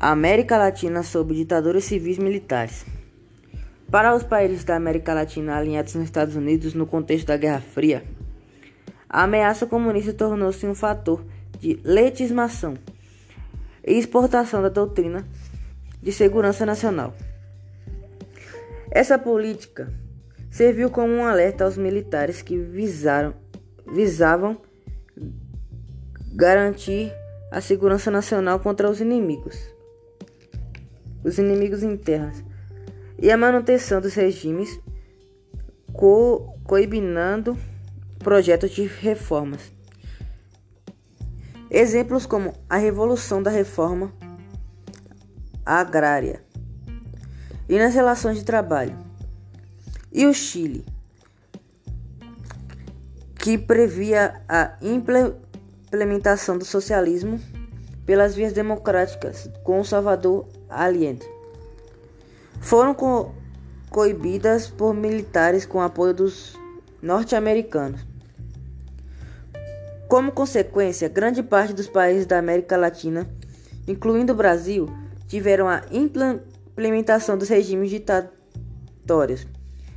[0.00, 2.86] América Latina sob ditaduras civis militares.
[3.90, 8.04] Para os países da América Latina alinhados nos Estados Unidos no contexto da Guerra Fria,
[9.08, 11.24] a ameaça comunista tornou-se um fator
[11.58, 12.74] de legislação
[13.84, 15.26] e exportação da doutrina
[16.00, 17.12] de segurança nacional.
[18.92, 19.92] Essa política
[20.48, 23.34] serviu como um alerta aos militares que visaram,
[23.84, 24.60] visavam
[26.32, 27.12] garantir
[27.50, 29.76] a segurança nacional contra os inimigos,
[31.28, 32.42] os inimigos internos,
[33.18, 34.80] e a manutenção dos regimes,
[35.92, 37.56] co coibinando
[38.18, 39.72] projetos de reformas.
[41.70, 44.12] Exemplos como a Revolução da Reforma
[45.64, 46.42] Agrária
[47.68, 48.96] e nas relações de trabalho,
[50.10, 50.86] e o Chile,
[53.38, 57.38] que previa a implementação do socialismo
[58.08, 61.28] pelas vias democráticas com Salvador Allende.
[62.58, 63.34] Foram co
[63.90, 66.58] coibidas por militares com apoio dos
[67.02, 68.00] norte-americanos.
[70.08, 73.28] Como consequência, grande parte dos países da América Latina,
[73.86, 74.88] incluindo o Brasil,
[75.26, 79.46] tiveram a implementação dos regimes ditatórios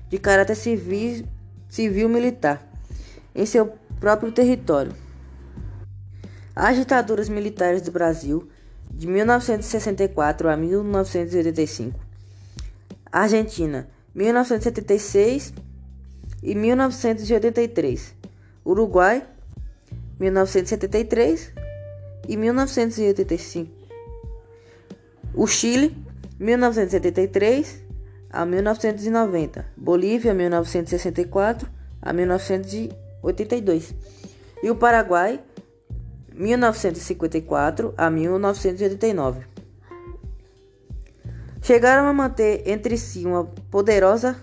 [0.09, 1.25] de caráter civil,
[1.69, 2.61] civil militar
[3.33, 4.91] em seu próprio território.
[6.63, 8.47] As ditaduras militares do Brasil
[8.91, 11.99] de 1964 a 1985,
[13.11, 15.55] Argentina 1976
[16.43, 18.13] e 1983,
[18.63, 19.27] Uruguai
[20.19, 21.51] 1973
[22.29, 23.71] e 1985.
[25.33, 25.97] O Chile,
[26.39, 27.81] 1973
[28.29, 29.65] a 1990.
[29.75, 31.67] Bolívia, 1964
[31.99, 33.95] a 1982.
[34.61, 35.43] E o Paraguai,
[36.33, 39.45] 1954 a 1989.
[41.61, 44.35] Chegaram a manter entre si uma poderosa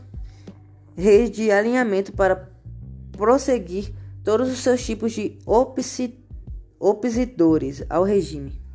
[0.96, 2.48] rede de alinhamento para
[3.12, 5.38] prosseguir todos os seus tipos de
[6.78, 8.67] opositores ao regime.